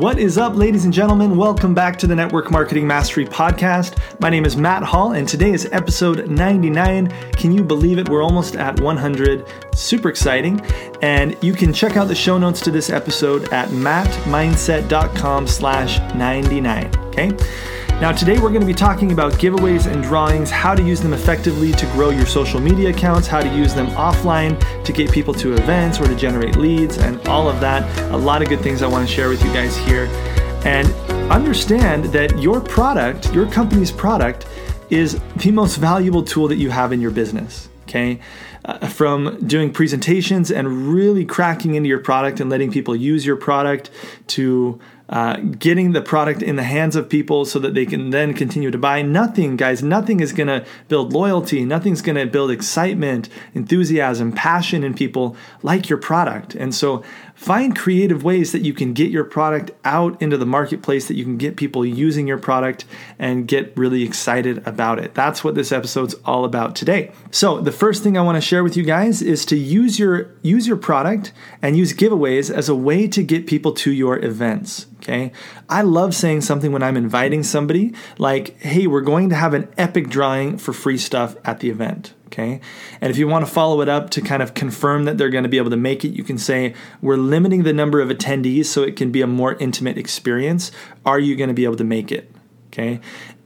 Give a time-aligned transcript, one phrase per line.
[0.00, 1.36] What is up, ladies and gentlemen?
[1.36, 3.98] Welcome back to the Network Marketing Mastery Podcast.
[4.18, 7.10] My name is Matt Hall, and today is episode 99.
[7.32, 8.08] Can you believe it?
[8.08, 9.46] We're almost at 100.
[9.74, 10.58] Super exciting.
[11.02, 16.96] And you can check out the show notes to this episode at mattmindset.com slash 99.
[17.08, 17.36] Okay?
[18.00, 21.12] Now, today we're going to be talking about giveaways and drawings, how to use them
[21.12, 25.34] effectively to grow your social media accounts, how to use them offline to get people
[25.34, 27.84] to events or to generate leads, and all of that.
[28.10, 30.06] A lot of good things I want to share with you guys here.
[30.64, 30.88] And
[31.30, 34.46] understand that your product, your company's product,
[34.88, 37.68] is the most valuable tool that you have in your business.
[37.82, 38.18] Okay.
[38.62, 43.36] Uh, from doing presentations and really cracking into your product and letting people use your
[43.36, 43.90] product
[44.26, 44.78] to
[45.10, 48.70] uh, getting the product in the hands of people so that they can then continue
[48.70, 49.02] to buy.
[49.02, 51.64] Nothing, guys, nothing is going to build loyalty.
[51.64, 56.54] Nothing's going to build excitement, enthusiasm, passion in people like your product.
[56.54, 57.02] And so
[57.34, 61.24] find creative ways that you can get your product out into the marketplace, that you
[61.24, 62.84] can get people using your product
[63.18, 65.14] and get really excited about it.
[65.14, 67.10] That's what this episode's all about today.
[67.32, 70.34] So the first thing I want to share with you guys is to use your
[70.42, 74.86] use your product and use giveaways as a way to get people to your events.
[74.96, 75.30] Okay.
[75.68, 79.72] I love saying something when I'm inviting somebody like, hey, we're going to have an
[79.78, 82.12] epic drawing for free stuff at the event.
[82.26, 82.60] Okay.
[83.00, 85.44] And if you want to follow it up to kind of confirm that they're going
[85.44, 88.66] to be able to make it, you can say, We're limiting the number of attendees
[88.66, 90.72] so it can be a more intimate experience.
[91.06, 92.32] Are you going to be able to make it?
[92.66, 93.00] Okay.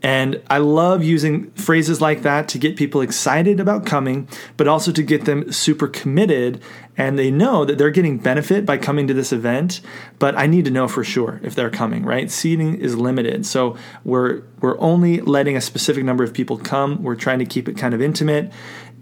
[0.05, 4.93] And I love using phrases like that to get people excited about coming, but also
[4.93, 6.61] to get them super committed
[6.99, 9.81] and they know that they're getting benefit by coming to this event,
[10.19, 12.31] but I need to know for sure if they're coming, right?
[12.31, 13.47] Seating is limited.
[13.47, 17.03] So we're we're only letting a specific number of people come.
[17.03, 18.53] We're trying to keep it kind of intimate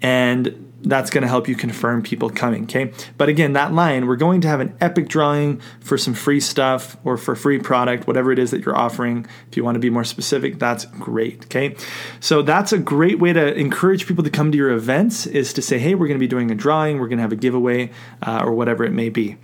[0.02, 2.64] and that's going to help you confirm people coming.
[2.64, 2.92] Okay.
[3.16, 6.96] But again, that line, we're going to have an epic drawing for some free stuff
[7.04, 9.26] or for free product, whatever it is that you're offering.
[9.50, 11.44] If you want to be more specific, that's great.
[11.44, 11.76] Okay.
[12.20, 15.62] So that's a great way to encourage people to come to your events is to
[15.62, 17.90] say, hey, we're going to be doing a drawing, we're going to have a giveaway,
[18.26, 19.36] uh, or whatever it may be.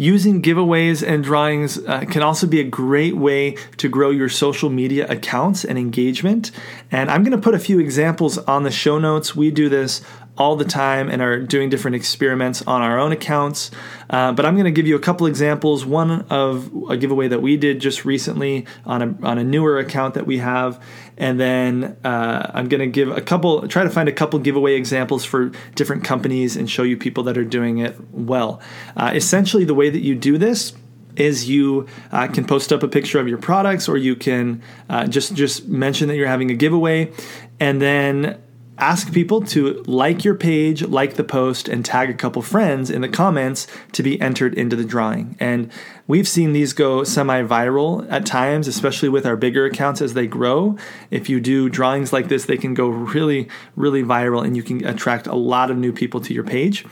[0.00, 4.70] Using giveaways and drawings uh, can also be a great way to grow your social
[4.70, 6.52] media accounts and engagement.
[6.90, 9.36] And I'm going to put a few examples on the show notes.
[9.36, 10.00] We do this
[10.38, 13.70] all the time and are doing different experiments on our own accounts.
[14.08, 15.84] Uh, but I'm going to give you a couple examples.
[15.84, 20.14] One of a giveaway that we did just recently on a, on a newer account
[20.14, 20.82] that we have.
[21.20, 24.74] And then uh, I'm going to give a couple, try to find a couple giveaway
[24.74, 28.62] examples for different companies and show you people that are doing it well.
[28.96, 30.72] Uh, essentially, the way that you do this
[31.16, 35.06] is you uh, can post up a picture of your products or you can uh,
[35.06, 37.12] just just mention that you're having a giveaway
[37.58, 38.40] and then
[38.80, 43.02] ask people to like your page, like the post, and tag a couple friends in
[43.02, 45.36] the comments to be entered into the drawing.
[45.38, 45.70] And
[46.06, 50.26] we've seen these go semi viral at times, especially with our bigger accounts as they
[50.26, 50.76] grow.
[51.10, 54.84] If you do drawings like this, they can go really, really viral and you can
[54.84, 56.84] attract a lot of new people to your page.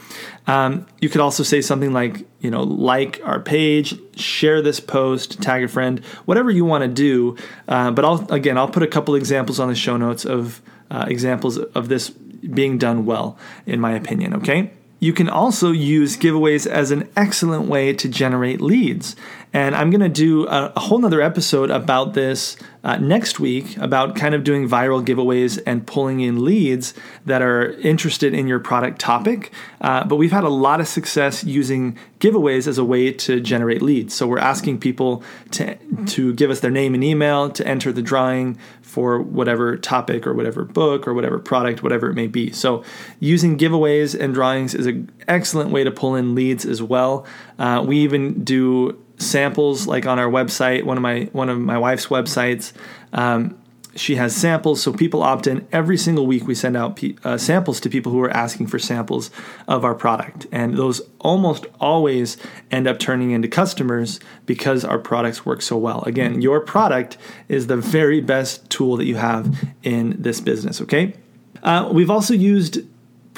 [0.47, 5.43] Um, you could also say something like, you know, like our page, share this post,
[5.43, 7.37] tag a friend, whatever you want to do.
[7.67, 11.07] Uh, but I'll, again, I'll put a couple examples on the show notes of uh,
[11.09, 14.73] examples of this being done well, in my opinion, okay?
[15.01, 19.15] You can also use giveaways as an excellent way to generate leads.
[19.53, 23.77] And I'm going to do a, a, whole nother episode about this uh, next week
[23.79, 26.93] about kind of doing viral giveaways and pulling in leads
[27.25, 29.51] that are interested in your product topic.
[29.81, 33.81] Uh, but we've had a lot of success using giveaways as a way to generate
[33.81, 34.13] leads.
[34.15, 35.23] So we're asking people
[35.53, 35.77] to,
[36.07, 40.35] to give us their name and email to enter the drawing for whatever topic or
[40.35, 42.53] whatever book or whatever product, whatever it may be.
[42.53, 42.85] So
[43.19, 47.27] using giveaways and drawings is an excellent way to pull in leads as well.
[47.59, 51.79] Uh, we even do samples like on our website one of my one of my
[51.79, 52.73] wife's websites.
[53.13, 53.59] Um,
[53.95, 55.67] she has samples so people opt in.
[55.73, 59.31] Every single week we send out uh, samples to people who are asking for samples
[59.67, 60.47] of our product.
[60.53, 62.37] And those almost always
[62.71, 66.03] end up turning into customers because our products work so well.
[66.05, 67.17] Again your product
[67.49, 71.15] is the very best tool that you have in this business okay?
[71.63, 72.79] Uh, we've also used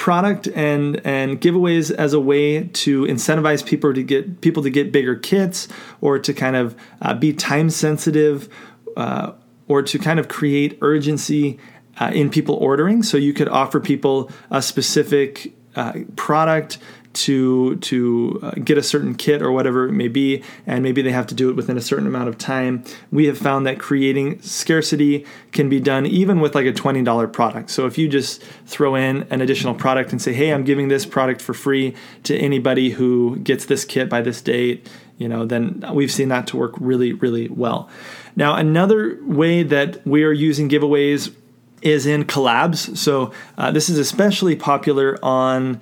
[0.01, 4.91] product and and giveaways as a way to incentivize people to get people to get
[4.91, 5.69] bigger kits
[6.01, 8.49] or to kind of uh, be time sensitive
[8.97, 9.33] uh,
[9.69, 11.59] or to kind of create urgency
[11.99, 13.03] uh, in people ordering.
[13.03, 16.79] So you could offer people a specific uh, product
[17.13, 21.11] to to uh, get a certain kit or whatever it may be and maybe they
[21.11, 24.41] have to do it within a certain amount of time we have found that creating
[24.43, 28.95] scarcity can be done even with like a $20 product so if you just throw
[28.95, 32.91] in an additional product and say hey i'm giving this product for free to anybody
[32.91, 34.89] who gets this kit by this date
[35.21, 37.91] you know, then we've seen that to work really, really well.
[38.37, 41.35] Now, another way that we are using giveaways
[41.83, 42.97] is in collabs.
[42.97, 45.81] So uh, this is especially popular on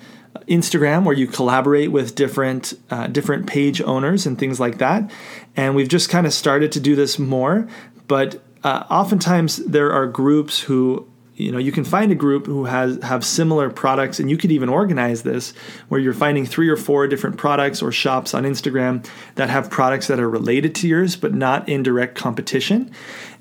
[0.49, 5.11] Instagram, where you collaborate with different uh, different page owners and things like that.
[5.57, 7.69] And we've just kind of started to do this more,
[8.07, 12.65] but uh, oftentimes there are groups who you know you can find a group who
[12.65, 15.53] has have similar products and you could even organize this
[15.89, 20.09] where you're finding three or four different products or shops on Instagram that have products
[20.09, 22.91] that are related to yours but not in direct competition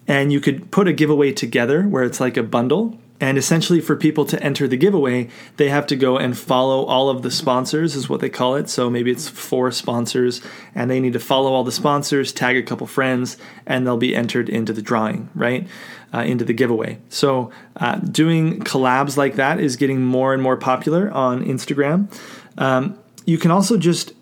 [0.08, 3.96] and you could put a giveaway together where it's like a bundle and essentially, for
[3.96, 7.96] people to enter the giveaway, they have to go and follow all of the sponsors,
[7.96, 8.70] is what they call it.
[8.70, 10.40] So maybe it's four sponsors,
[10.76, 14.16] and they need to follow all the sponsors, tag a couple friends, and they'll be
[14.16, 15.68] entered into the drawing, right?
[16.14, 17.00] Uh, into the giveaway.
[17.10, 22.14] So uh, doing collabs like that is getting more and more popular on Instagram.
[22.58, 24.14] Um, you can also just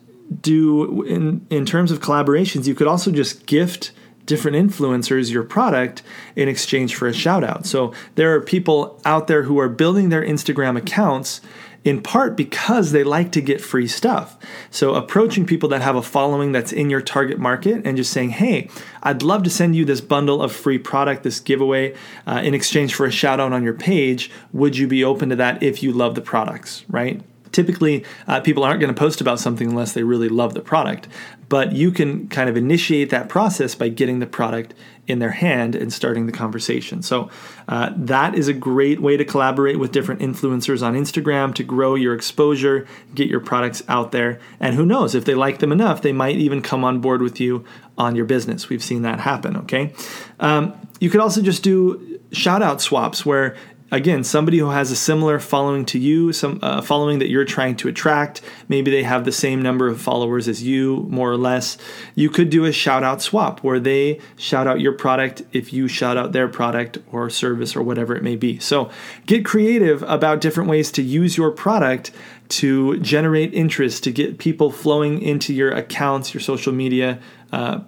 [0.42, 3.92] do, in, in terms of collaborations, you could also just gift
[4.26, 6.02] different influencers your product
[6.36, 7.66] in exchange for a shout out.
[7.66, 11.42] So there are people out there who are building their Instagram accounts
[11.84, 14.38] in part because they like to get free stuff.
[14.72, 18.32] So approaching people that have a following that's in your target market and just saying,
[18.32, 18.70] hey,
[19.04, 21.96] I'd love to send you this bundle of free product, this giveaway,
[22.26, 24.32] uh, in exchange for a shout out on your page.
[24.52, 27.22] Would you be open to that if you love the products, right?
[27.56, 31.08] Typically uh, people aren't going to post about something unless they really love the product
[31.50, 34.74] but you can kind of initiate that process by getting the product
[35.08, 37.02] in their hand and starting the conversation.
[37.04, 37.30] So,
[37.68, 41.96] uh, that is a great way to collaborate with different influencers on Instagram to grow
[41.96, 44.40] your exposure, get your products out there.
[44.60, 47.40] And who knows, if they like them enough, they might even come on board with
[47.40, 47.64] you
[47.98, 48.70] on your business.
[48.70, 49.94] We've seen that happen, okay?
[50.40, 53.56] Um, you could also just do shout out swaps where
[53.96, 57.76] again somebody who has a similar following to you some uh, following that you're trying
[57.76, 61.78] to attract maybe they have the same number of followers as you more or less
[62.14, 65.88] you could do a shout out swap where they shout out your product if you
[65.88, 68.60] shout out their product or service or whatever it may be.
[68.60, 68.90] So
[69.26, 72.12] get creative about different ways to use your product
[72.48, 77.20] to generate interest to get people flowing into your accounts your social media
[77.52, 77.80] uh,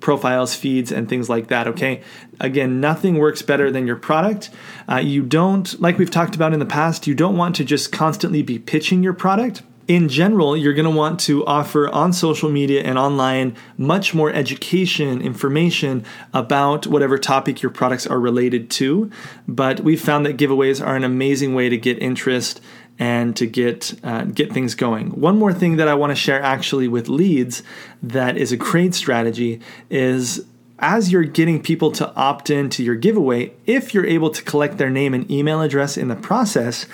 [0.00, 1.66] profiles, feeds, and things like that.
[1.66, 2.02] Okay.
[2.40, 4.50] Again, nothing works better than your product.
[4.88, 7.92] Uh, you don't, like we've talked about in the past, you don't want to just
[7.92, 9.62] constantly be pitching your product.
[9.88, 14.32] In general, you're going to want to offer on social media and online much more
[14.32, 16.04] education, information
[16.34, 19.12] about whatever topic your products are related to.
[19.46, 22.60] But we've found that giveaways are an amazing way to get interest
[22.98, 25.10] and to get uh, get things going.
[25.10, 27.62] One more thing that I want to share actually with leads
[28.02, 29.60] that is a great strategy
[29.90, 30.46] is
[30.78, 34.76] as you're getting people to opt in to your giveaway, if you're able to collect
[34.76, 36.86] their name and email address in the process,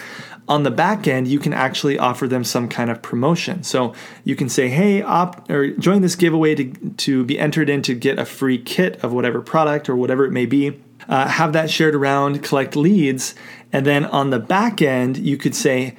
[0.49, 3.63] on the back end, you can actually offer them some kind of promotion.
[3.63, 3.95] So
[4.25, 7.95] you can say, hey, opt or join this giveaway to, to be entered in to
[7.95, 10.82] get a free kit of whatever product or whatever it may be.
[11.09, 13.35] Uh, have that shared around, collect leads,
[13.73, 15.97] and then on the back end, you could say,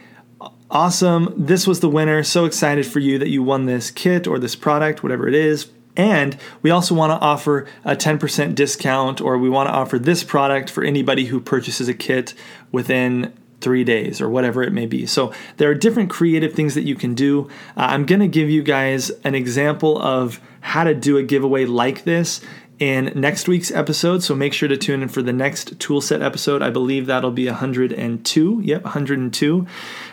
[0.70, 2.24] Awesome, this was the winner.
[2.24, 5.70] So excited for you that you won this kit or this product, whatever it is.
[5.96, 10.24] And we also want to offer a 10% discount, or we want to offer this
[10.24, 12.34] product for anybody who purchases a kit
[12.72, 15.06] within three days or whatever it may be.
[15.06, 17.48] So there are different creative things that you can do.
[17.78, 21.66] Uh, I'm going to give you guys an example of how to do a giveaway
[21.66, 22.42] like this
[22.84, 24.24] in next week's episode.
[24.24, 26.62] So make sure to tune in for the next toolset episode.
[26.62, 28.62] I believe that'll be 102.
[28.62, 29.68] Yep, 102.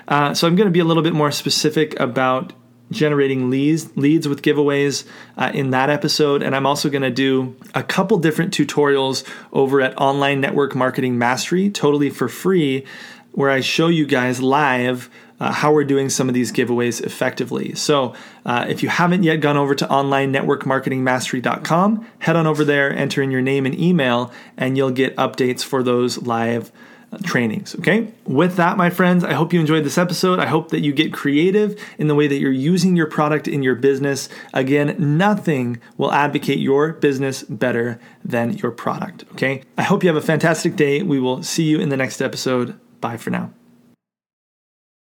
[0.07, 2.53] Uh, so I'm going to be a little bit more specific about
[2.93, 5.05] generating leads leads with giveaways
[5.37, 9.81] uh, in that episode and i'm also going to do a couple different tutorials over
[9.81, 12.85] at online network marketing mastery totally for free
[13.33, 15.11] where i show you guys live
[15.41, 17.75] uh, how we're doing some of these giveaways effectively.
[17.75, 23.23] So, uh, if you haven't yet gone over to onlinenetworkmarketingmastery.com, head on over there, enter
[23.23, 26.71] in your name and email, and you'll get updates for those live
[27.13, 27.75] uh, trainings.
[27.77, 28.13] Okay.
[28.25, 30.39] With that, my friends, I hope you enjoyed this episode.
[30.39, 33.63] I hope that you get creative in the way that you're using your product in
[33.63, 34.29] your business.
[34.53, 39.25] Again, nothing will advocate your business better than your product.
[39.33, 39.63] Okay.
[39.79, 41.03] I hope you have a fantastic day.
[41.03, 42.79] We will see you in the next episode.
[43.01, 43.53] Bye for now.